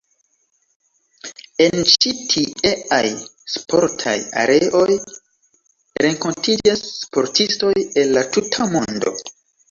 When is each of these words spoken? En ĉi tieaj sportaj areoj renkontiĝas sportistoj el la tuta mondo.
En 1.63 1.75
ĉi 1.89 2.13
tieaj 2.29 3.09
sportaj 3.55 4.15
areoj 4.43 4.95
renkontiĝas 6.05 6.81
sportistoj 7.03 7.75
el 8.05 8.15
la 8.17 8.25
tuta 8.39 8.67
mondo. 8.73 9.15